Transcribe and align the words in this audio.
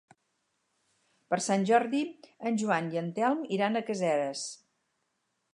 Per 1.33 1.39
Sant 1.49 1.67
Jordi 1.71 2.01
en 2.51 2.57
Joan 2.63 2.91
i 2.97 3.01
en 3.05 3.13
Telm 3.21 3.47
iran 3.59 3.77
a 3.83 3.87
Caseres. 3.91 4.47